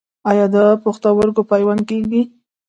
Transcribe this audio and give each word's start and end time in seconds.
آیا 0.29 0.45
د 0.55 0.57
پښتورګو 0.83 1.43
پیوند 1.51 1.81
کیږي؟ 1.89 2.21